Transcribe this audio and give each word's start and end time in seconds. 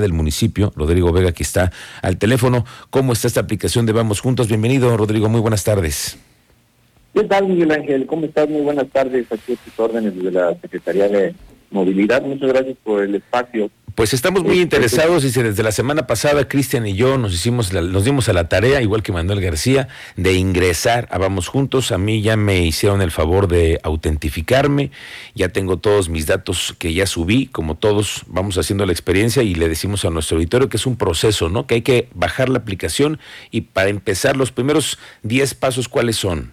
del 0.00 0.12
municipio, 0.12 0.72
Rodrigo 0.76 1.12
Vega, 1.12 1.32
que 1.32 1.42
está 1.42 1.72
al 2.02 2.18
teléfono. 2.18 2.64
¿Cómo 2.90 3.12
está 3.12 3.28
esta 3.28 3.40
aplicación 3.40 3.86
de 3.86 3.92
Vamos 3.92 4.20
Juntos? 4.20 4.48
Bienvenido, 4.48 4.96
Rodrigo, 4.96 5.28
muy 5.28 5.40
buenas 5.40 5.64
tardes. 5.64 6.18
¿Qué 7.14 7.24
tal, 7.24 7.48
Miguel 7.48 7.72
Ángel? 7.72 8.06
¿Cómo 8.06 8.26
estás? 8.26 8.48
Muy 8.48 8.60
buenas 8.60 8.88
tardes. 8.88 9.26
Aquí 9.32 9.54
a 9.54 9.56
tus 9.56 9.78
órdenes 9.78 10.14
de 10.22 10.30
la 10.30 10.54
Secretaría 10.60 11.08
de 11.08 11.34
Movilidad. 11.70 12.22
Muchas 12.22 12.48
gracias 12.48 12.76
por 12.82 13.02
el 13.02 13.14
espacio. 13.14 13.70
Pues 13.94 14.14
estamos 14.14 14.42
muy 14.44 14.52
Este, 14.52 14.62
interesados 14.62 15.24
y 15.24 15.42
desde 15.42 15.62
la 15.64 15.72
semana 15.72 16.06
pasada 16.06 16.46
Cristian 16.46 16.86
y 16.86 16.94
yo 16.94 17.18
nos 17.18 17.34
hicimos 17.34 17.72
la- 17.72 17.82
nos 17.82 18.04
dimos 18.04 18.28
a 18.28 18.32
la 18.32 18.48
tarea, 18.48 18.80
igual 18.80 19.02
que 19.02 19.10
Manuel 19.10 19.40
García, 19.40 19.88
de 20.16 20.34
ingresar 20.34 21.08
a 21.10 21.18
Vamos 21.18 21.48
Juntos. 21.48 21.90
A 21.90 21.98
mí 21.98 22.22
ya 22.22 22.36
me 22.36 22.64
hicieron 22.64 23.02
el 23.02 23.10
favor 23.10 23.48
de 23.48 23.80
autentificarme, 23.82 24.92
ya 25.34 25.48
tengo 25.48 25.78
todos 25.78 26.10
mis 26.10 26.26
datos 26.26 26.76
que 26.78 26.94
ya 26.94 27.06
subí, 27.06 27.46
como 27.46 27.74
todos 27.74 28.22
vamos 28.28 28.56
haciendo 28.56 28.86
la 28.86 28.92
experiencia 28.92 29.42
y 29.42 29.56
le 29.56 29.68
decimos 29.68 30.04
a 30.04 30.10
nuestro 30.10 30.36
auditorio 30.36 30.68
que 30.68 30.76
es 30.76 30.86
un 30.86 30.96
proceso, 30.96 31.48
¿no? 31.48 31.66
Que 31.66 31.74
hay 31.74 31.82
que 31.82 32.08
bajar 32.14 32.50
la 32.50 32.58
aplicación 32.58 33.18
y 33.50 33.62
para 33.62 33.88
empezar 33.90 34.36
los 34.36 34.52
primeros 34.52 34.96
10 35.24 35.54
pasos, 35.54 35.88
¿cuáles 35.88 36.14
son? 36.14 36.52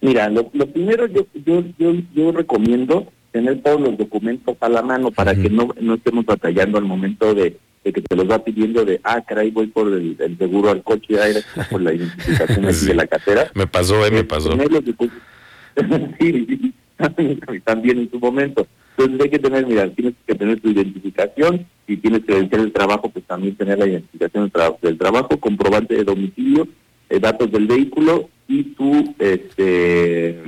Mira, 0.00 0.30
lo, 0.30 0.50
lo 0.54 0.66
primero 0.66 1.06
yo, 1.06 1.26
yo, 1.44 1.62
yo, 1.78 1.92
yo 2.14 2.32
recomiendo 2.32 3.10
tener 3.34 3.60
todos 3.62 3.80
los 3.80 3.98
documentos 3.98 4.56
a 4.60 4.68
la 4.68 4.80
mano 4.80 5.10
para 5.10 5.34
que 5.34 5.50
no, 5.50 5.68
no 5.80 5.94
estemos 5.94 6.24
batallando 6.24 6.78
al 6.78 6.84
momento 6.84 7.34
de, 7.34 7.56
de 7.82 7.92
que 7.92 8.00
te 8.00 8.14
los 8.14 8.30
va 8.30 8.38
pidiendo 8.44 8.84
de, 8.84 9.00
ah, 9.02 9.20
caray, 9.26 9.50
voy 9.50 9.66
por 9.66 9.88
el, 9.92 10.14
el 10.20 10.38
seguro 10.38 10.70
al 10.70 10.84
coche, 10.84 11.14
era 11.14 11.26
por 11.68 11.82
la 11.82 11.92
identificación 11.92 12.72
Sí. 12.72 12.86
de 12.86 12.94
la 12.94 13.08
cartera. 13.08 13.50
Me 13.56 13.66
pasó, 13.66 14.06
eh, 14.06 14.12
me 14.12 14.20
Eh, 14.20 14.24
pasó. 14.24 14.52
sí, 16.20 16.46
sí, 16.46 16.74
también 17.64 17.98
en 17.98 18.08
su 18.10 18.20
momento. 18.20 18.68
Entonces 18.96 19.20
hay 19.24 19.30
que 19.30 19.38
tener, 19.40 19.66
mira, 19.66 19.90
tienes 19.90 20.14
que 20.24 20.34
tener 20.36 20.60
tu 20.60 20.70
identificación, 20.70 21.66
si 21.88 21.96
tienes 21.96 22.24
credencial 22.24 22.62
del 22.62 22.72
trabajo, 22.72 23.10
pues 23.10 23.24
también 23.24 23.56
tener 23.56 23.80
la 23.80 23.88
identificación 23.88 24.44
del, 24.44 24.52
tra- 24.52 24.78
del 24.80 24.96
trabajo, 24.96 25.36
comprobante 25.40 25.96
de 25.96 26.04
domicilio, 26.04 26.68
eh, 27.10 27.18
datos 27.18 27.50
del 27.50 27.66
vehículo 27.66 28.28
y 28.46 28.62
tu 28.62 29.12
este 29.18 30.38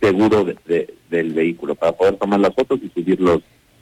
seguro 0.00 0.44
de- 0.44 0.56
de- 0.66 0.94
del 1.10 1.32
vehículo 1.32 1.74
para 1.74 1.92
poder 1.92 2.16
tomar 2.16 2.40
las 2.40 2.54
fotos 2.54 2.80
y 2.82 2.88
subir 2.90 3.20
los 3.20 3.40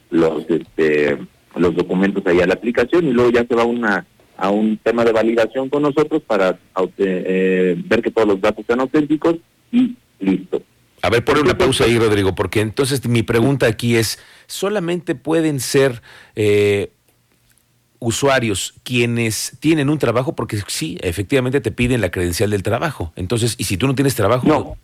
los 0.09 0.49
este 0.49 1.17
los 1.55 1.75
documentos 1.75 2.25
ahí 2.27 2.39
a 2.39 2.47
la 2.47 2.53
aplicación 2.53 3.07
y 3.07 3.11
luego 3.11 3.31
ya 3.31 3.45
se 3.45 3.55
va 3.55 3.63
una 3.65 4.05
a 4.37 4.49
un 4.51 4.77
tema 4.77 5.03
de 5.03 5.11
validación 5.11 5.67
con 5.69 5.81
nosotros 5.81 6.21
para 6.25 6.59
aute- 6.75 6.93
eh, 7.25 7.75
ver 7.87 8.01
que 8.01 8.11
todos 8.11 8.27
los 8.27 8.39
datos 8.39 8.63
sean 8.67 8.79
auténticos 8.79 9.35
y 9.71 9.95
listo. 10.19 10.61
A 11.01 11.09
ver, 11.09 11.23
pon 11.25 11.39
una 11.39 11.57
pausa 11.57 11.85
ahí, 11.85 11.97
Rodrigo, 11.97 12.35
porque 12.35 12.61
entonces 12.61 13.05
mi 13.07 13.23
pregunta 13.23 13.65
aquí 13.67 13.95
es, 13.95 14.19
¿solamente 14.45 15.15
pueden 15.15 15.59
ser 15.59 16.01
eh, 16.35 16.91
usuarios 17.99 18.75
quienes 18.83 19.57
tienen 19.59 19.89
un 19.89 19.97
trabajo? 19.97 20.35
Porque 20.35 20.57
sí, 20.67 20.97
efectivamente 21.01 21.61
te 21.61 21.71
piden 21.71 22.01
la 22.01 22.11
credencial 22.11 22.49
del 22.51 22.63
trabajo. 22.63 23.13
Entonces, 23.15 23.55
y 23.57 23.63
si 23.65 23.77
tú 23.77 23.87
no 23.87 23.95
tienes 23.95 24.15
trabajo, 24.15 24.47
No. 24.47 24.77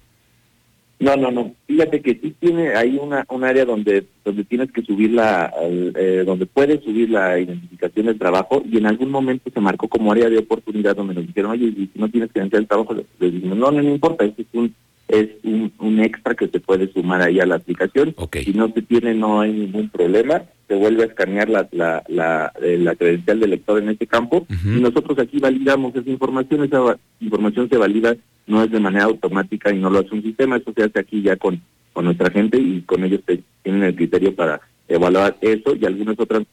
No, 1.03 1.15
no, 1.17 1.31
no. 1.31 1.55
Fíjate 1.67 2.01
que 2.01 2.15
sí 2.15 2.33
tiene 2.39 2.75
ahí 2.75 2.97
una 3.01 3.25
un 3.29 3.43
área 3.43 3.65
donde 3.65 4.05
donde 4.23 4.43
tienes 4.45 4.71
que 4.71 4.81
subir 4.83 5.11
la 5.11 5.53
eh, 5.61 6.23
donde 6.25 6.45
puedes 6.45 6.83
subir 6.83 7.09
la 7.09 7.39
identificación 7.39 8.05
del 8.05 8.17
trabajo 8.17 8.63
y 8.69 8.77
en 8.77 8.85
algún 8.85 9.11
momento 9.11 9.49
se 9.53 9.59
marcó 9.59 9.87
como 9.87 10.11
área 10.11 10.29
de 10.29 10.37
oportunidad 10.37 10.95
donde 10.95 11.13
nos 11.13 11.27
dijeron, 11.27 11.51
oye, 11.51 11.71
si 11.71 11.91
no 11.95 12.09
tienes 12.09 12.31
credencial 12.31 12.61
del 12.61 12.67
trabajo, 12.67 12.93
les 12.93 13.33
dijimos, 13.33 13.57
no, 13.57 13.71
no, 13.71 13.81
no 13.81 13.89
importa, 13.89 14.23
este 14.23 14.43
es 14.43 14.47
un 14.53 14.73
es 15.07 15.29
un, 15.43 15.71
un 15.79 15.99
extra 15.99 16.33
que 16.33 16.47
se 16.47 16.59
puede 16.59 16.91
sumar 16.91 17.21
ahí 17.21 17.39
a 17.39 17.45
la 17.45 17.55
aplicación. 17.55 18.13
Ok. 18.17 18.37
Si 18.43 18.53
no 18.53 18.71
se 18.73 18.81
tiene, 18.81 19.13
no 19.13 19.41
hay 19.41 19.51
ningún 19.51 19.89
problema. 19.89 20.43
Se 20.67 20.75
vuelve 20.75 21.03
a 21.03 21.07
escanear 21.07 21.49
la, 21.49 21.67
la, 21.71 22.03
la, 22.07 22.51
eh, 22.61 22.77
la 22.79 22.95
credencial 22.95 23.39
del 23.39 23.51
lector 23.51 23.81
en 23.81 23.89
este 23.89 24.07
campo 24.07 24.47
y 24.49 24.79
nosotros 24.79 25.19
aquí 25.19 25.39
validamos 25.39 25.95
esa 25.95 26.09
información. 26.09 26.63
Esa 26.63 26.97
información 27.19 27.69
se 27.69 27.77
valida, 27.77 28.15
no 28.47 28.63
es 28.63 28.71
de 28.71 28.79
manera 28.79 29.05
automática 29.05 29.71
y 29.73 29.77
no 29.79 29.89
lo 29.89 29.99
hace 29.99 30.13
un 30.13 30.23
sistema. 30.23 30.57
Eso 30.57 30.73
se 30.75 30.83
hace 30.83 30.99
aquí 30.99 31.21
ya 31.21 31.35
con, 31.37 31.61
con 31.93 32.05
nuestra 32.05 32.29
gente 32.29 32.57
y 32.59 32.81
con 32.81 33.03
ellos 33.03 33.21
te- 33.25 33.41
tienen 33.63 33.83
el 33.83 33.95
criterio 33.95 34.35
para 34.35 34.59
evaluar 34.87 35.37
eso 35.41 35.75
y 35.75 35.85
algunas 35.85 36.19
otras 36.19 36.43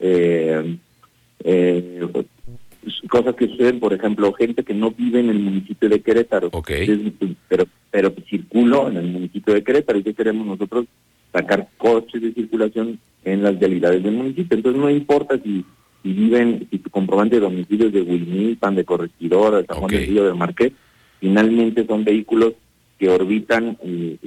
eh, 0.00 0.76
eh, 1.44 2.06
cosas 3.08 3.34
que 3.34 3.48
suceden, 3.48 3.80
por 3.80 3.92
ejemplo, 3.92 4.32
gente 4.32 4.62
que 4.64 4.74
no 4.74 4.90
vive 4.90 5.20
en 5.20 5.30
el 5.30 5.38
municipio 5.38 5.88
de 5.88 6.00
Querétaro, 6.00 6.50
pero 7.48 7.66
pero 7.90 8.12
circulo 8.28 8.88
en 8.88 8.96
el 8.96 9.06
municipio 9.06 9.54
de 9.54 9.62
Querétaro 9.62 9.98
y 9.98 10.02
que 10.02 10.14
queremos 10.14 10.46
nosotros 10.46 10.86
sacar 11.32 11.68
coches 11.78 12.20
de 12.22 12.32
circulación 12.32 12.98
en 13.24 13.42
las 13.42 13.56
vialidades 13.58 14.02
del 14.02 14.14
municipio. 14.14 14.56
Entonces 14.56 14.80
no 14.80 14.90
importa 14.90 15.38
si, 15.42 15.64
si 16.02 16.12
viven, 16.12 16.66
si 16.70 16.78
tu 16.78 16.90
comprobante 16.90 17.36
de 17.36 17.42
domicilio 17.42 17.86
es 17.86 17.92
de 17.92 18.02
Huimilpan, 18.02 18.74
de 18.74 18.84
Corregidora, 18.84 19.58
de 19.58 19.66
San 19.66 19.76
Juan 19.76 19.84
Ok. 19.84 19.92
del 19.92 20.06
Río, 20.08 20.24
de 20.24 20.34
Marqués, 20.34 20.72
finalmente 21.24 21.86
son 21.86 22.04
vehículos 22.04 22.52
que 22.98 23.08
orbitan 23.08 23.78
y, 23.82 24.18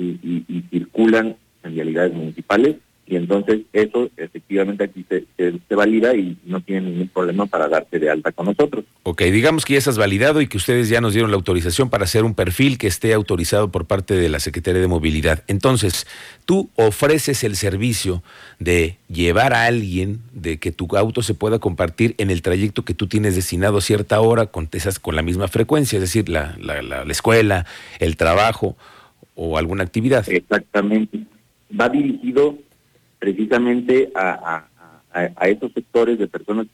circulan 0.71 1.35
en 1.63 1.73
vialidades 1.75 2.11
municipales 2.13 2.77
y 3.07 3.15
entonces 3.15 3.61
eso 3.73 4.09
efectivamente 4.17 4.83
aquí 4.83 5.05
se, 5.07 5.23
se, 5.37 5.53
se 5.67 5.75
valida 5.75 6.13
y 6.15 6.37
no 6.45 6.59
tiene 6.61 6.89
ningún 6.89 7.07
problema 7.07 7.45
para 7.45 7.67
darse 7.69 7.99
de 7.99 8.09
alta 8.09 8.31
con 8.33 8.47
nosotros. 8.47 8.83
ok, 9.03 9.21
digamos 9.23 9.63
que 9.65 9.73
ya 9.73 9.79
estás 9.79 9.97
validado 9.97 10.41
y 10.41 10.47
que 10.47 10.57
ustedes 10.57 10.89
ya 10.89 10.99
nos 10.99 11.13
dieron 11.13 11.31
la 11.31 11.37
autorización 11.37 11.89
para 11.89 12.03
hacer 12.03 12.23
un 12.25 12.33
perfil 12.35 12.77
que 12.77 12.87
esté 12.87 13.13
autorizado 13.13 13.71
por 13.71 13.85
parte 13.85 14.13
de 14.15 14.27
la 14.29 14.39
Secretaría 14.39 14.81
de 14.81 14.87
Movilidad. 14.87 15.43
Entonces, 15.47 16.05
tú 16.45 16.69
ofreces 16.75 17.43
el 17.43 17.55
servicio 17.55 18.23
de 18.59 18.97
llevar 19.09 19.53
a 19.53 19.65
alguien, 19.65 20.19
de 20.33 20.57
que 20.57 20.71
tu 20.71 20.87
auto 20.97 21.21
se 21.21 21.33
pueda 21.33 21.59
compartir 21.59 22.13
en 22.17 22.29
el 22.29 22.41
trayecto 22.41 22.83
que 22.83 22.93
tú 22.93 23.07
tienes 23.07 23.35
destinado 23.35 23.77
a 23.77 23.81
cierta 23.81 24.19
hora 24.19 24.47
con, 24.47 24.67
esas, 24.73 24.99
con 24.99 25.15
la 25.15 25.21
misma 25.21 25.47
frecuencia, 25.47 25.97
es 25.97 26.01
decir, 26.01 26.27
la, 26.29 26.55
la, 26.59 26.81
la- 26.81 27.05
la 27.05 27.11
escuela, 27.11 27.65
el 27.99 28.17
trabajo 28.17 28.75
o 29.35 29.57
alguna 29.57 29.83
actividad. 29.83 30.27
Exactamente. 30.29 31.19
Va 31.79 31.89
dirigido 31.89 32.57
precisamente 33.19 34.11
a, 34.15 34.29
a- 34.31 34.67
a- 35.19 35.31
a 35.35 35.47
esos 35.49 35.71
sectores 35.73 36.19
de 36.19 36.27
personas 36.27 36.67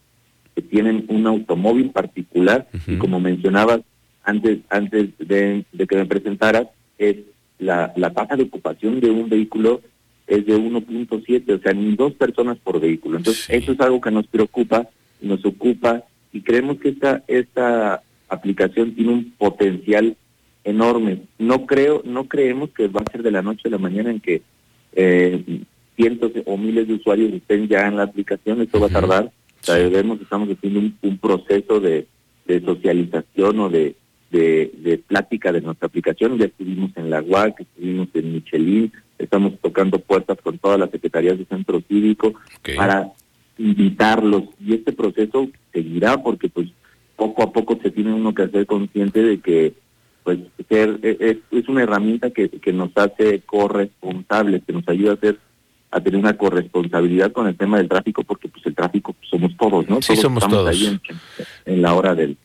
que 0.55 0.61
tienen 0.61 1.05
un 1.07 1.25
automóvil 1.27 1.89
particular 1.91 2.67
y 2.87 2.97
como 2.97 3.19
mencionabas 3.19 3.81
antes 4.23 4.59
antes 4.69 5.09
de, 5.19 5.65
de 5.71 5.87
que 5.87 5.95
me 5.95 6.05
presentaras 6.05 6.67
es 6.97 7.17
la, 7.59 7.91
la 7.95 8.11
tasa 8.13 8.35
de 8.35 8.43
ocupación 8.43 8.99
de 8.99 9.09
un 9.09 9.29
vehículo 9.29 9.81
es 10.27 10.45
de 10.45 10.55
1.7, 10.57 11.53
o 11.53 11.59
sea, 11.59 11.73
ni 11.73 11.95
dos 11.95 12.13
personas 12.13 12.57
por 12.57 12.79
vehículo. 12.79 13.17
Entonces, 13.17 13.43
Sí. 13.45 13.53
eso 13.55 13.73
es 13.73 13.79
algo 13.81 13.99
que 13.99 14.11
nos 14.11 14.25
preocupa, 14.27 14.87
nos 15.21 15.43
ocupa 15.45 16.03
y 16.31 16.41
creemos 16.41 16.77
que 16.79 16.89
esta 16.89 17.23
esta 17.27 18.01
aplicación 18.29 18.95
tiene 18.95 19.11
un 19.11 19.31
potencial 19.37 20.15
enorme. 20.63 21.21
No 21.37 21.65
creo, 21.65 22.01
no 22.05 22.25
creemos 22.27 22.69
que 22.71 22.87
va 22.87 23.01
a 23.05 23.11
ser 23.11 23.21
de 23.23 23.31
la 23.31 23.41
noche 23.41 23.63
a 23.67 23.71
la 23.71 23.77
mañana 23.77 24.11
en 24.11 24.19
que 24.21 24.41
eh, 24.93 25.43
cientos 25.95 26.31
o 26.45 26.57
miles 26.57 26.87
de 26.87 26.95
usuarios 26.95 27.33
estén 27.33 27.67
ya 27.67 27.87
en 27.87 27.97
la 27.97 28.03
aplicación. 28.03 28.61
Esto 28.61 28.79
va 28.79 28.87
a 28.87 28.89
tardar. 28.89 29.31
Sabemos 29.61 30.17
que 30.17 30.23
estamos 30.23 30.49
haciendo 30.49 30.79
un, 30.79 30.97
un 31.01 31.17
proceso 31.17 31.79
de, 31.79 32.07
de 32.45 32.61
socialización 32.61 33.59
o 33.59 33.69
de, 33.69 33.95
de, 34.31 34.71
de 34.77 34.97
plática 34.97 35.51
de 35.51 35.61
nuestra 35.61 35.87
aplicación. 35.87 36.37
Ya 36.37 36.45
estuvimos 36.45 36.91
en 36.95 37.09
la 37.09 37.21
UAC, 37.21 37.61
estuvimos 37.61 38.09
en 38.13 38.33
Michelin, 38.33 38.91
estamos 39.17 39.53
tocando 39.61 39.99
puertas 39.99 40.37
con 40.41 40.57
todas 40.57 40.79
las 40.79 40.91
secretarías 40.91 41.37
de 41.37 41.45
centro 41.45 41.81
cívico 41.87 42.33
para 42.75 43.11
invitarlos 43.57 44.43
y 44.59 44.73
este 44.73 44.91
proceso 44.91 45.47
seguirá 45.71 46.21
porque 46.21 46.49
pues 46.49 46.69
poco 47.15 47.43
a 47.43 47.51
poco 47.51 47.79
se 47.81 47.91
tiene 47.91 48.13
uno 48.13 48.33
que 48.33 48.43
hacer 48.43 48.65
consciente 48.65 49.21
de 49.21 49.39
que 49.39 49.73
pues 50.23 50.39
ser 50.67 50.99
e- 51.03 51.17
es, 51.19 51.37
es 51.51 51.69
una 51.69 51.83
herramienta 51.83 52.31
que, 52.31 52.49
que 52.49 52.73
nos 52.73 52.91
hace 52.95 53.41
corresponsables 53.41 54.63
que 54.65 54.73
nos 54.73 54.87
ayuda 54.87 55.11
a 55.11 55.15
hacer 55.15 55.37
a 55.95 56.01
tener 56.01 56.19
una 56.19 56.35
corresponsabilidad 56.37 57.31
con 57.31 57.47
el 57.47 57.55
tema 57.55 57.77
del 57.77 57.87
tráfico 57.89 58.23
porque 58.23 58.47
pues 58.47 58.65
el 58.65 58.73
tráfico 58.75 59.13
pues, 59.13 59.29
somos 59.29 59.55
todos 59.57 59.87
no 59.89 60.01
Sí, 60.01 60.07
todos 60.13 60.19
somos 60.21 60.43
estamos 60.43 60.63
todos. 60.65 60.69
ahí 60.75 60.85
en, 60.87 61.01
en 61.73 61.81
la 61.81 61.93
hora 61.93 62.15
del 62.15 62.37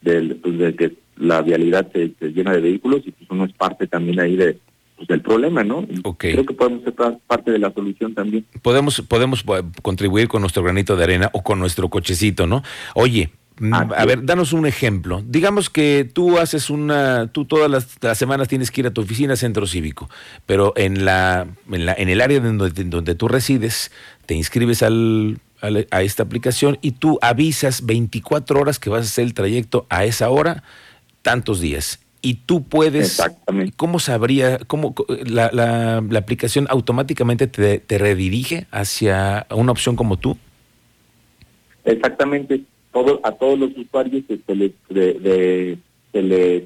del 0.00 0.36
pues, 0.36 0.58
de 0.58 0.74
que 0.74 0.92
la 1.16 1.42
vialidad 1.42 1.90
se, 1.92 2.12
se 2.18 2.28
llena 2.32 2.52
de 2.52 2.60
vehículos 2.60 3.02
y 3.06 3.10
pues 3.10 3.28
uno 3.30 3.44
es 3.44 3.52
parte 3.52 3.86
también 3.86 4.20
ahí 4.20 4.36
de 4.36 4.58
pues 4.96 5.06
del 5.08 5.20
problema 5.20 5.62
no 5.64 5.86
creo 6.16 6.44
que 6.44 6.54
podemos 6.54 6.82
ser 6.82 6.92
pa- 6.94 7.16
parte 7.26 7.50
de 7.52 7.58
la 7.58 7.72
solución 7.72 8.14
también 8.14 8.44
podemos, 8.62 9.00
podemos 9.02 9.42
eh, 9.46 9.62
contribuir 9.82 10.26
con 10.28 10.40
nuestro 10.42 10.62
granito 10.62 10.96
de 10.96 11.04
arena 11.04 11.30
o 11.32 11.42
con 11.42 11.58
nuestro 11.60 11.88
cochecito, 11.88 12.46
¿no? 12.48 12.62
Oye, 12.94 13.30
mm, 13.60 13.74
Así 13.74 13.92
a 13.96 14.04
ver, 14.04 14.24
danos 14.24 14.52
un 14.52 14.66
ejemplo. 14.66 15.22
Digamos 15.26 15.70
que 15.70 16.08
tú 16.12 16.38
haces 16.38 16.70
una, 16.70 17.26
tú 17.28 17.44
todas 17.44 17.70
las, 17.70 17.96
las 18.02 18.18
semanas 18.18 18.48
tienes 18.48 18.70
que 18.70 18.80
ir 18.82 18.86
a 18.86 18.90
tu 18.90 19.00
oficina 19.00 19.36
centro 19.36 19.66
cívico, 19.66 20.08
pero 20.46 20.72
en 20.76 21.04
la, 21.04 21.46
en 21.70 21.86
la, 21.86 21.94
en 21.94 22.08
el 22.08 22.20
área 22.20 22.40
donde, 22.40 22.70
donde 22.84 23.14
tú 23.14 23.28
resides, 23.28 23.90
te 24.26 24.34
inscribes 24.34 24.82
al, 24.82 25.38
al- 25.60 25.86
a 25.90 26.02
esta 26.02 26.22
aplicación 26.22 26.78
y 26.82 26.92
tú 26.92 27.18
avisas 27.22 27.84
24 27.86 28.60
horas 28.60 28.78
que 28.78 28.90
vas 28.90 29.00
a 29.00 29.04
hacer 29.04 29.24
el 29.24 29.34
trayecto 29.34 29.86
a 29.90 30.04
esa 30.04 30.28
hora, 30.30 30.62
tantos 31.22 31.60
días. 31.60 32.00
Y 32.20 32.34
tú 32.34 32.64
puedes 32.64 33.06
Exactamente. 33.20 33.72
¿Cómo 33.76 34.00
sabría, 34.00 34.58
cómo 34.66 34.94
la, 35.24 35.50
la- 35.52 36.02
la 36.08 36.18
aplicación 36.18 36.66
automáticamente 36.68 37.46
te, 37.46 37.78
te 37.78 37.96
redirige 37.98 38.66
hacia 38.72 39.46
una 39.50 39.70
opción 39.70 39.94
como 39.94 40.16
tú? 40.16 40.36
Exactamente, 41.84 42.62
todo, 42.92 43.20
a 43.22 43.32
todos 43.32 43.58
los 43.58 43.76
usuarios 43.76 44.24
se, 44.26 44.54
les, 44.54 44.72
de, 44.88 45.78
se, 46.12 46.22
les, 46.22 46.62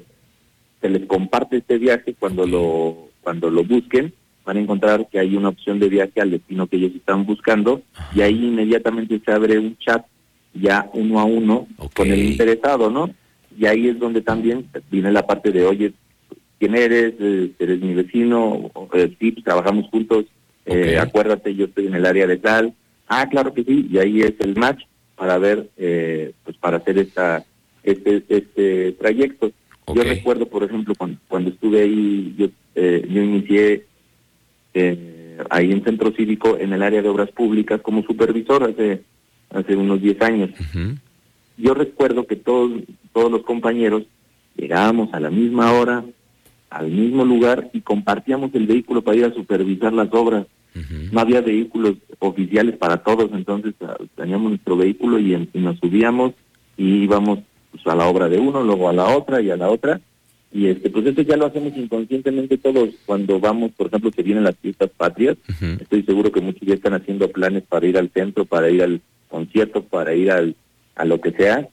se 0.81 0.89
les 0.89 1.05
comparte 1.05 1.57
este 1.57 1.77
viaje 1.77 2.15
cuando 2.17 2.45
lo, 2.45 3.09
cuando 3.21 3.49
lo 3.49 3.63
busquen 3.63 4.13
van 4.45 4.57
a 4.57 4.59
encontrar 4.59 5.07
que 5.09 5.19
hay 5.19 5.35
una 5.35 5.49
opción 5.49 5.79
de 5.79 5.89
viaje 5.89 6.19
al 6.19 6.31
destino 6.31 6.67
que 6.67 6.77
ellos 6.77 6.91
están 6.95 7.25
buscando 7.25 7.81
y 8.13 8.21
ahí 8.21 8.45
inmediatamente 8.45 9.21
se 9.23 9.31
abre 9.31 9.57
un 9.57 9.77
chat 9.77 10.05
ya 10.53 10.89
uno 10.93 11.19
a 11.19 11.23
uno 11.23 11.67
con 11.95 12.11
el 12.11 12.23
interesado, 12.23 12.89
¿no? 12.89 13.09
Y 13.57 13.65
ahí 13.65 13.87
es 13.87 13.99
donde 13.99 14.21
también 14.21 14.67
viene 14.91 15.11
la 15.11 15.25
parte 15.25 15.51
de, 15.51 15.65
oye, 15.65 15.93
¿quién 16.59 16.75
eres? 16.75 17.13
Eh, 17.19 17.51
¿Eres 17.59 17.79
mi 17.81 17.93
vecino? 17.93 18.71
Eh, 18.93 19.15
sí, 19.19 19.31
pues, 19.31 19.43
trabajamos 19.43 19.89
juntos, 19.89 20.25
eh, 20.65 20.97
acuérdate, 20.99 21.55
yo 21.55 21.65
estoy 21.65 21.87
en 21.87 21.95
el 21.95 22.05
área 22.05 22.27
de 22.27 22.37
tal. 22.37 22.73
Ah, 23.07 23.27
claro 23.29 23.53
que 23.53 23.63
sí, 23.63 23.87
y 23.91 23.97
ahí 23.97 24.21
es 24.21 24.33
el 24.39 24.55
match 24.55 24.83
para 25.15 25.37
ver, 25.37 25.69
pues 26.43 26.57
para 26.57 26.77
hacer 26.77 26.97
esta 26.97 27.45
este, 27.83 28.23
este 28.29 28.91
trayecto. 28.93 29.51
Yo 29.93 30.03
recuerdo, 30.03 30.47
por 30.47 30.63
ejemplo, 30.63 30.93
cuando, 30.97 31.19
cuando 31.27 31.49
estuve 31.49 31.81
ahí, 31.81 32.33
yo, 32.37 32.47
yo 32.75 33.21
inicié 33.21 33.85
eh, 34.73 35.37
ahí 35.49 35.71
en 35.71 35.83
Centro 35.83 36.11
Cívico 36.11 36.57
en 36.57 36.73
el 36.73 36.83
área 36.83 37.01
de 37.01 37.09
obras 37.09 37.29
públicas 37.31 37.81
como 37.81 38.03
supervisor 38.03 38.63
hace, 38.63 39.01
hace 39.49 39.75
unos 39.75 40.01
10 40.01 40.21
años. 40.21 40.49
Yo 41.57 41.73
recuerdo 41.73 42.25
que 42.25 42.35
todos, 42.35 42.71
todos 43.11 43.31
los 43.31 43.43
compañeros 43.43 44.03
llegábamos 44.55 45.13
a 45.13 45.19
la 45.19 45.29
misma 45.29 45.73
hora, 45.73 46.03
al 46.69 46.89
mismo 46.89 47.25
lugar 47.25 47.69
y 47.73 47.81
compartíamos 47.81 48.53
el 48.55 48.65
vehículo 48.65 49.03
para 49.03 49.17
ir 49.17 49.25
a 49.25 49.33
supervisar 49.33 49.93
las 49.93 50.11
obras. 50.11 50.47
No 51.11 51.19
había 51.19 51.41
vehículos 51.41 51.97
oficiales 52.19 52.77
para 52.77 52.97
todos, 52.97 53.29
entonces 53.33 53.73
ah, 53.81 53.95
teníamos 54.15 54.49
nuestro 54.51 54.75
vehículo 54.75 55.19
y, 55.19 55.33
y 55.53 55.59
nos 55.59 55.77
subíamos 55.79 56.33
y 56.77 57.03
íbamos 57.03 57.39
pues, 57.71 57.85
a 57.87 57.95
la 57.95 58.07
obra 58.07 58.29
de 58.29 58.39
uno, 58.39 58.63
luego 58.63 58.89
a 58.89 58.93
la 58.93 59.07
otra 59.07 59.41
y 59.41 59.51
a 59.51 59.57
la 59.57 59.69
otra. 59.69 60.01
Y 60.51 60.67
este 60.67 60.91
pues 60.91 61.05
esto 61.07 61.23
ya 61.23 61.35
lo 61.35 61.47
hacemos 61.47 61.75
inconscientemente 61.75 62.59
todos 62.59 62.89
cuando 63.07 63.39
vamos 63.39 63.71
por 63.71 63.87
ejemplo 63.87 64.11
que 64.11 64.21
vienen 64.21 64.43
las 64.43 64.55
fiestas 64.57 64.89
patrias. 64.95 65.35
Estoy 65.79 66.03
seguro 66.03 66.31
que 66.31 66.41
muchos 66.41 66.67
ya 66.67 66.75
están 66.75 66.93
haciendo 66.93 67.27
planes 67.31 67.63
para 67.63 67.87
ir 67.87 67.97
al 67.97 68.11
centro 68.11 68.45
para 68.45 68.69
ir 68.69 68.83
al 68.83 69.01
concierto 69.29 69.83
para 69.83 70.13
ir 70.13 70.29
al 70.29 70.55
a 70.95 71.05
lo 71.05 71.19
que 71.19 71.31
sea 71.31 71.67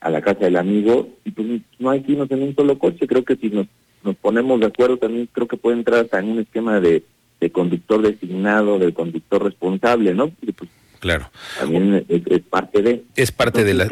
a 0.00 0.08
la 0.08 0.22
casa 0.22 0.40
del 0.40 0.56
amigo. 0.56 1.10
Y 1.26 1.32
pues 1.32 1.60
no 1.78 1.90
hay 1.90 2.00
que 2.00 2.12
irnos 2.12 2.30
en 2.30 2.42
un 2.42 2.54
solo 2.54 2.78
coche. 2.78 3.06
Creo 3.06 3.24
que 3.24 3.36
si 3.36 3.50
nos 3.50 3.66
nos 4.02 4.16
ponemos 4.16 4.58
de 4.60 4.66
acuerdo 4.66 4.96
también 4.96 5.28
creo 5.30 5.48
que 5.48 5.56
puede 5.56 5.76
entrar 5.76 6.00
hasta 6.00 6.18
en 6.18 6.30
un 6.30 6.38
esquema 6.38 6.80
de, 6.80 7.02
de 7.40 7.50
conductor 7.50 8.02
designado 8.02 8.78
del 8.78 8.94
conductor 8.94 9.44
responsable 9.44 10.14
no 10.14 10.30
pues, 10.56 10.70
claro 11.00 11.30
también 11.58 12.04
es, 12.08 12.42
parte 12.42 12.82
de 12.82 13.04
es 13.16 13.32
parte 13.32 13.64
de 13.64 13.74
la 13.74 13.88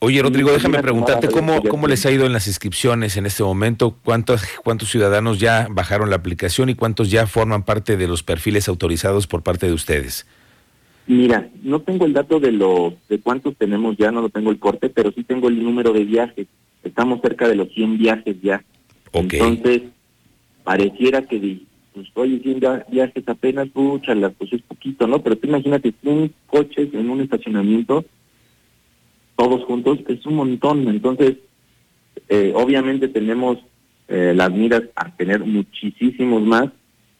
Oye, 0.00 0.20
Rodrigo, 0.20 0.52
déjame 0.52 0.82
preguntarte 0.82 1.28
cómo, 1.28 1.62
cómo 1.62 1.86
les 1.86 2.04
ha 2.04 2.10
ido 2.10 2.26
en 2.26 2.34
las 2.34 2.46
inscripciones 2.46 3.16
en 3.16 3.24
este 3.24 3.42
momento, 3.42 3.96
cuántos, 4.04 4.42
cuántos 4.62 4.90
ciudadanos 4.90 5.40
ya 5.40 5.66
bajaron 5.70 6.10
la 6.10 6.16
aplicación 6.16 6.68
y 6.68 6.74
cuántos 6.74 7.10
ya 7.10 7.26
forman 7.26 7.62
parte 7.62 7.96
de 7.96 8.06
los 8.06 8.22
perfiles 8.22 8.68
autorizados 8.68 9.26
por 9.26 9.42
parte 9.42 9.66
de 9.66 9.72
ustedes. 9.72 10.26
Mira, 11.06 11.48
no 11.62 11.80
tengo 11.80 12.04
el 12.04 12.12
dato 12.12 12.38
de 12.38 12.52
los 12.52 12.94
de 13.08 13.18
cuántos 13.18 13.56
tenemos 13.56 13.96
ya, 13.96 14.10
no 14.10 14.20
lo 14.20 14.28
tengo 14.28 14.50
el 14.50 14.58
corte, 14.58 14.90
pero 14.90 15.10
sí 15.10 15.22
tengo 15.22 15.48
el 15.48 15.62
número 15.62 15.94
de 15.94 16.04
viajes. 16.04 16.46
Estamos 16.82 17.20
cerca 17.22 17.48
de 17.48 17.56
los 17.56 17.68
100 17.72 17.96
viajes 17.96 18.36
ya. 18.42 18.62
Entonces, 19.12 19.82
pareciera 20.64 21.22
que, 21.22 21.60
pues, 21.94 22.08
oye, 22.14 22.40
100 22.40 22.60
viajes 22.90 23.28
apenas, 23.28 23.68
pucha, 23.68 24.14
pues 24.36 24.52
es 24.52 24.62
poquito, 24.62 25.06
¿no? 25.06 25.22
Pero 25.22 25.36
tú 25.36 25.46
imagínate, 25.46 25.94
100 26.02 26.34
coches 26.46 26.92
en 26.92 27.08
un 27.08 27.20
estacionamiento, 27.20 28.04
todos 29.36 29.64
juntos 29.64 30.00
es 30.08 30.26
un 30.26 30.34
montón. 30.34 30.88
Entonces, 30.88 31.36
eh, 32.28 32.52
obviamente 32.54 33.08
tenemos 33.08 33.58
eh, 34.08 34.32
las 34.34 34.50
miras 34.50 34.82
a 34.96 35.14
tener 35.16 35.40
muchísimos 35.40 36.42
más. 36.42 36.70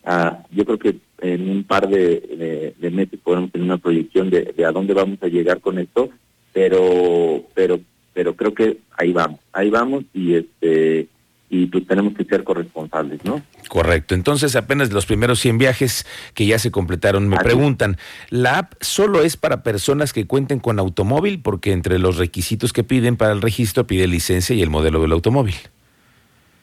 Ah, 0.05 0.45
yo 0.51 0.65
creo 0.65 0.79
que 0.79 0.97
en 1.21 1.49
un 1.49 1.65
par 1.65 1.89
de, 1.89 2.75
meses 2.93 3.19
podemos 3.23 3.51
tener 3.51 3.65
una 3.65 3.79
proyección 3.79 4.29
de, 4.29 4.53
de, 4.57 4.65
a 4.65 4.73
dónde 4.73 4.93
vamos 4.93 5.19
a 5.23 5.29
llegar 5.29 5.61
con 5.61 5.79
esto, 5.79 6.11
pero 6.53 7.45
pero 7.55 7.81
pero 8.13 8.35
creo 8.35 8.53
que 8.53 8.79
ahí 8.97 9.13
vamos, 9.13 9.41
ahí 9.53 9.71
vamos 9.71 10.05
y 10.13 10.35
este 10.35 11.09
y 11.51 11.67
pues 11.67 11.87
tenemos 11.87 12.15
que 12.15 12.25
ser 12.25 12.43
corresponsables, 12.43 13.25
¿no? 13.25 13.43
Correcto. 13.69 14.15
Entonces, 14.15 14.57
apenas 14.57 14.93
los 14.93 15.07
primeros 15.07 15.41
100 15.41 15.59
viajes 15.59 16.07
que 16.35 16.47
ya 16.47 16.59
se 16.59 16.71
completaron, 16.71 17.29
me 17.29 17.37
preguntan, 17.39 17.97
¿la 18.31 18.59
app 18.59 18.75
solo 18.81 19.23
es 19.23 19.37
para 19.37 19.63
personas 19.63 20.13
que 20.13 20.27
cuenten 20.27 20.59
con 20.59 20.79
automóvil? 20.79 21.41
Porque 21.41 21.73
entre 21.73 21.99
los 21.99 22.17
requisitos 22.17 22.73
que 22.73 22.83
piden 22.83 23.17
para 23.17 23.33
el 23.33 23.43
registro 23.43 23.87
pide 23.87 24.07
licencia 24.07 24.57
y 24.57 24.63
el 24.63 24.71
modelo 24.71 25.01
del 25.03 25.13
automóvil. 25.13 25.55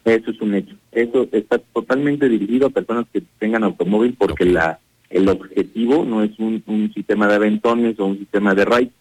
Eso 0.04 0.32
es 0.32 0.42
un 0.42 0.56
hecho. 0.56 0.76
Eso 0.92 1.28
está 1.32 1.60
totalmente 1.60 2.28
dirigido 2.28 2.68
a 2.68 2.70
personas 2.72 3.06
que 3.14 3.22
tengan 3.40 3.64
automóvil 3.64 4.16
porque 4.18 4.46
la 4.46 4.80
el 5.12 5.28
objetivo 5.28 6.06
no 6.06 6.24
es 6.24 6.32
un, 6.40 6.64
un 6.66 6.92
sistema 6.94 7.28
de 7.28 7.36
aventones 7.36 8.00
o 8.00 8.06
un 8.06 8.18
sistema 8.18 8.56
de 8.56 8.66
ride, 8.66 8.92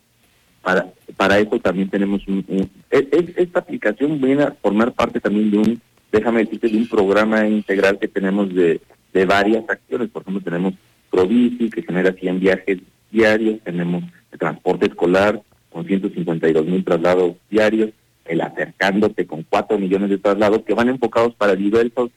para, 0.62 0.86
para 1.16 1.38
eso 1.38 1.58
también 1.58 1.88
tenemos 1.88 2.26
un, 2.28 2.44
esta 2.90 3.60
aplicación 3.60 4.20
viene 4.20 4.42
a 4.42 4.52
formar 4.52 4.92
parte 4.92 5.20
también 5.20 5.50
de 5.50 5.58
un, 5.58 5.80
déjame 6.12 6.44
decirte, 6.44 6.68
de 6.68 6.76
un 6.76 6.88
programa 6.88 7.46
integral 7.46 7.98
que 7.98 8.08
tenemos 8.08 8.54
de, 8.54 8.80
de 9.12 9.24
varias 9.26 9.68
acciones. 9.68 10.10
Por 10.10 10.22
ejemplo, 10.22 10.42
tenemos 10.42 10.74
Provici, 11.10 11.70
que 11.70 11.82
genera 11.82 12.12
100 12.12 12.40
viajes 12.40 12.78
diarios, 13.10 13.60
tenemos 13.64 14.04
el 14.32 14.38
transporte 14.38 14.86
escolar 14.86 15.40
con 15.70 15.84
152 15.84 16.66
mil 16.66 16.84
traslados 16.84 17.34
diarios, 17.48 17.90
el 18.24 18.40
acercándote 18.40 19.26
con 19.26 19.44
4 19.48 19.78
millones 19.78 20.10
de 20.10 20.18
traslados 20.18 20.62
que 20.62 20.74
van 20.74 20.88
enfocados 20.88 21.34
para 21.34 21.56
diversos 21.56 22.10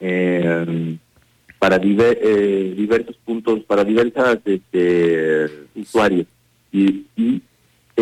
eh, 0.00 0.96
para 1.60 1.76
eh, 1.76 2.74
diversos 2.74 3.16
puntos, 3.22 3.60
para 3.64 3.84
diversas 3.84 4.38
este, 4.46 5.46
usuarios. 5.74 6.26
Y, 6.72 7.04
y 7.14 7.42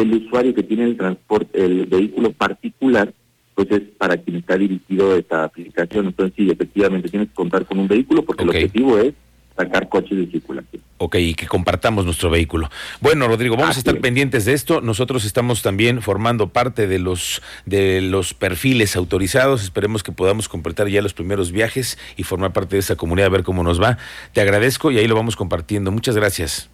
el 0.03 0.15
usuario 0.15 0.55
que 0.55 0.63
tiene 0.63 0.85
el 0.85 0.97
transporte, 0.97 1.65
el 1.65 1.87
vehículo 1.87 2.33
particular, 2.33 3.13
pues 3.55 3.71
es 3.71 3.83
para 3.99 4.17
quien 4.17 4.37
está 4.37 4.57
dirigido 4.57 5.17
esta 5.17 5.45
aplicación. 5.45 6.07
Entonces 6.07 6.35
sí, 6.37 6.51
efectivamente 6.51 7.09
tienes 7.09 7.29
que 7.29 7.35
contar 7.35 7.67
con 7.67 7.79
un 7.79 7.89
vehículo 7.89 8.25
porque 8.25 8.45
el 8.45 8.51
objetivo 8.51 8.99
es 8.99 9.15
sacar 9.57 9.89
coches 9.89 10.17
de 10.17 10.27
circulación. 10.29 10.83
Ok, 10.99 11.17
y 11.17 11.35
que 11.35 11.47
compartamos 11.47 12.05
nuestro 12.05 12.31
vehículo. 12.31 12.71
Bueno, 13.01 13.27
Rodrigo, 13.27 13.57
vamos 13.57 13.77
a 13.77 13.79
estar 13.79 13.99
pendientes 14.01 14.45
de 14.45 14.53
esto. 14.53 14.81
Nosotros 14.81 15.25
estamos 15.25 15.63
también 15.63 16.03
formando 16.03 16.49
parte 16.49 16.87
de 16.87 16.99
los 16.99 17.43
de 17.67 18.01
los 18.01 18.35
perfiles 18.35 18.97
autorizados. 18.97 19.63
Esperemos 19.63 20.03
que 20.03 20.13
podamos 20.13 20.49
completar 20.49 20.89
ya 20.89 21.03
los 21.03 21.15
primeros 21.15 21.51
viajes 21.51 21.99
y 22.17 22.23
formar 22.23 22.53
parte 22.53 22.77
de 22.77 22.81
esa 22.81 22.97
comunidad 22.97 23.27
a 23.27 23.31
ver 23.31 23.43
cómo 23.43 23.65
nos 23.65 23.83
va. 23.83 23.99
Te 24.33 24.41
agradezco 24.41 24.91
y 24.91 24.99
ahí 24.99 25.09
lo 25.09 25.17
vamos 25.17 25.37
compartiendo. 25.37 25.91
Muchas 25.91 26.17
gracias. 26.17 26.71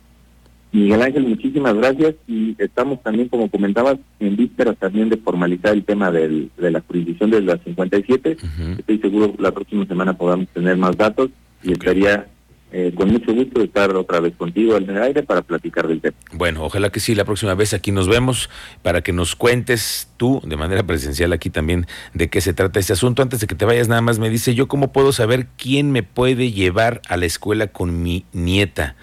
Miguel 0.75 1.03
Ángel, 1.03 1.23
muchísimas 1.23 1.73
gracias 1.77 2.17
y 2.27 2.57
estamos 2.59 3.01
también, 3.01 3.29
como 3.29 3.49
comentabas, 3.49 3.97
en 4.19 4.35
vísperas 4.35 4.77
también 4.77 5.09
de 5.09 5.17
formalizar 5.17 5.73
el 5.73 5.85
tema 5.85 6.11
del, 6.11 6.51
de 6.57 6.71
la 6.73 6.81
jurisdicción 6.81 7.31
de 7.31 7.43
la 7.43 7.59
57. 7.59 8.37
Estoy 8.79 8.99
seguro 8.99 9.37
que 9.37 9.41
la 9.41 9.53
próxima 9.53 9.87
semana 9.87 10.19
podamos 10.19 10.49
tener 10.49 10.77
más 10.77 10.97
datos 10.97 11.31
y 11.63 11.71
estaría 11.71 12.27
eh, 12.73 12.93
con 12.93 13.09
mucho 13.09 13.33
gusto 13.33 13.61
de 13.61 13.67
estar 13.67 13.95
otra 13.95 14.19
vez 14.19 14.35
contigo 14.35 14.77
en 14.77 14.91
el 14.91 15.01
aire 15.01 15.23
para 15.23 15.43
platicar 15.43 15.87
del 15.87 16.01
tema. 16.01 16.17
Bueno, 16.33 16.65
ojalá 16.65 16.91
que 16.91 16.99
sí, 16.99 17.15
la 17.15 17.25
próxima 17.25 17.55
vez 17.55 17.73
aquí 17.73 17.93
nos 17.93 18.09
vemos 18.09 18.51
para 18.83 19.01
que 19.01 19.13
nos 19.13 19.37
cuentes 19.37 20.11
tú 20.17 20.43
de 20.45 20.57
manera 20.57 20.83
presencial 20.83 21.33
aquí 21.33 21.51
también 21.51 21.87
de 22.15 22.29
qué 22.29 22.41
se 22.41 22.53
trata 22.53 22.81
este 22.81 22.95
asunto. 22.95 23.23
Antes 23.23 23.39
de 23.39 23.47
que 23.47 23.55
te 23.55 23.65
vayas, 23.65 23.87
nada 23.87 24.01
más 24.01 24.19
me 24.19 24.29
dice 24.29 24.57
yo 24.57 24.67
cómo 24.67 24.93
puedo 24.93 25.13
saber 25.13 25.47
quién 25.57 25.93
me 25.93 26.03
puede 26.03 26.51
llevar 26.51 27.01
a 27.09 27.17
la 27.17 27.27
escuela 27.27 27.69
con 27.69 28.03
mi 28.03 28.25
nieta 28.33 28.97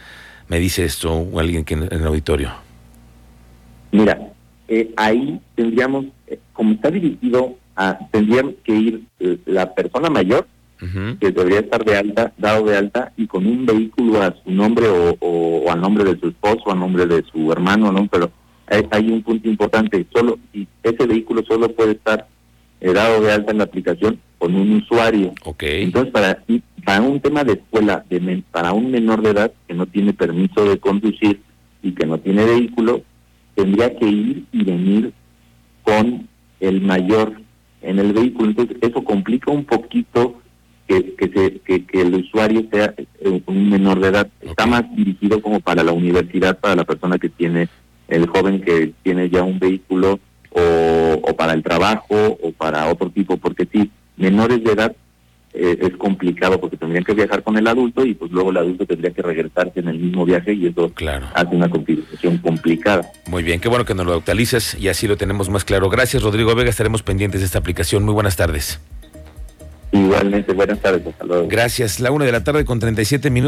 me 0.51 0.60
dice 0.60 0.84
esto 0.84 1.27
alguien 1.38 1.63
que 1.63 1.75
en, 1.75 1.84
el 1.84 2.05
auditorio? 2.05 2.51
Mira, 3.93 4.34
eh, 4.67 4.91
ahí 4.98 5.39
tendríamos, 5.55 6.08
eh, 6.27 6.39
como 6.51 6.74
está 6.74 6.91
dirigido 6.91 7.55
a, 7.77 7.98
tendríamos 8.12 8.55
que 8.65 8.75
ir 8.75 9.03
eh, 9.22 9.38
la 9.46 9.74
persona 9.74 10.10
mayor, 10.10 10.46
que 11.20 11.31
debería 11.31 11.60
estar 11.60 11.86
de 11.86 11.96
alta, 11.96 12.34
dado 12.38 12.65
de 12.65 12.75
alta, 12.75 13.13
y 13.15 13.27
con 13.27 13.46
un 13.46 13.67
vehículo 13.67 14.24
a 14.24 14.36
su 14.43 14.51
nombre 14.51 14.88
o, 14.88 15.15
o, 15.20 15.72
al 15.72 15.79
nombre 15.79 16.03
de 16.03 16.20
su 16.20 16.29
esposo, 16.29 16.63
o 16.65 16.72
a 16.72 16.75
nombre 16.75 17.05
de 17.05 17.24
su 17.31 17.51
hermano, 17.51 17.91
¿no? 17.91 18.08
Pero 18.08 18.31
hay, 18.65 18.88
hay 18.89 19.12
un 19.12 19.22
punto 19.22 19.48
importante, 19.48 20.05
solo 20.12 20.39
y 20.51 20.67
ese 20.81 21.05
vehículo 21.05 21.43
solo 21.43 21.72
puede 21.72 21.91
estar 21.91 22.27
dado 22.81 23.22
de 23.22 23.31
alta 23.31 23.51
en 23.51 23.60
la 23.60 23.65
aplicación 23.65 24.20
con 24.39 24.55
un 24.55 24.77
usuario. 24.77 25.34
Okay. 25.43 25.84
Entonces, 25.84 26.12
para, 26.12 26.43
para 26.86 27.02
un 27.02 27.20
tema 27.20 27.44
de 27.44 27.54
escuela, 27.54 28.06
de 28.10 28.44
para 28.52 28.74
un 28.74 28.92
menor 28.92 29.22
de 29.22 29.32
edad 29.32 29.52
que 29.68 29.74
no 29.74 29.86
tiene 29.86 30.14
permiso 30.14 30.66
de 30.66 30.80
conducir 30.80 31.42
y 31.82 31.92
que 31.92 32.06
no 32.06 32.18
tiene 32.20 32.46
vehículo, 32.46 33.02
tendría 33.56 33.96
que 33.98 34.08
ir 34.08 34.46
y 34.52 34.64
venir 34.64 35.14
con 35.84 36.28
el 36.60 36.82
mayor 36.82 37.42
en 37.82 38.00
el 38.00 38.14
vehículo. 38.14 38.50
Entonces, 38.50 38.78
eso 38.82 39.04
complica 39.04 39.52
un 39.52 39.66
poquito 39.66 40.42
que, 40.88 41.16
que, 41.16 41.30
se, 41.30 41.60
que, 41.60 42.02
el 42.02 42.16
usuario 42.16 42.66
sea 42.72 42.94
eh, 42.98 43.42
un 43.46 43.70
menor 43.70 44.00
de 44.00 44.10
edad. 44.10 44.28
Está 44.42 44.66
más 44.66 44.84
dirigido 44.96 45.42
como 45.42 45.60
para 45.60 45.84
la 45.84 45.92
universidad, 45.92 46.60
para 46.60 46.76
la 46.76 46.84
persona 46.84 47.18
que 47.18 47.30
tiene 47.30 47.70
el 48.08 48.28
joven 48.28 48.62
que 48.62 48.94
tiene 49.04 49.30
ya 49.30 49.44
un 49.44 49.58
vehículo 49.58 50.20
o, 50.50 51.22
o 51.24 51.36
para 51.36 51.54
el 51.54 51.64
trabajo 51.64 52.38
o 52.42 52.52
para 52.52 52.90
otro 52.90 53.10
tipo, 53.10 53.38
porque 53.38 53.68
sí, 53.72 53.90
menores 54.18 54.64
de 54.64 54.72
edad 54.74 54.96
eh, 55.53 55.77
es 55.81 55.98
complicado 55.98 56.60
porque 56.60 56.77
tendrían 56.77 57.03
que 57.03 57.13
viajar 57.13 57.43
con 57.43 57.58
el 57.58 57.67
adulto 57.67 58.05
y 58.05 58.13
pues 58.13 58.31
luego 58.31 58.51
el 58.51 58.58
adulto 58.58 58.86
tendría 58.86 59.12
que 59.12 59.22
regresarse 59.22 59.79
en 59.79 59.89
el 59.89 60.00
mismo 60.00 60.25
viaje 60.25 60.53
y 60.53 60.67
eso 60.67 60.89
claro. 60.93 61.27
hace 61.34 61.55
una 61.55 61.70
configuración 61.70 62.38
complicada. 62.38 63.12
Muy 63.27 63.43
bien, 63.43 63.60
qué 63.60 63.67
bueno 63.67 63.86
que 63.86 63.93
nos 63.93 64.05
lo 64.05 64.13
actualices 64.13 64.77
y 64.79 64.88
así 64.88 65.08
lo 65.08 65.17
tenemos 65.17 65.50
más 65.50 65.65
claro. 65.65 65.89
Gracias 65.89 66.24
Rodrigo 66.24 66.55
Vega, 66.55 66.70
estaremos 66.70 67.03
pendientes 67.03 67.41
de 67.41 67.46
esta 67.46 67.60
aplicación. 67.60 68.03
Muy 68.03 68.13
buenas 68.13 68.38
tardes. 68.38 68.79
Igualmente, 69.91 70.53
buenas 70.53 70.79
tardes, 70.79 71.05
hasta 71.05 71.25
luego. 71.25 71.48
Gracias, 71.50 72.00
la 72.00 72.12
una 72.12 72.24
de 72.24 72.31
la 72.31 72.43
tarde 72.43 72.63
con 72.63 72.79
37 72.79 73.29
minutos. 73.29 73.39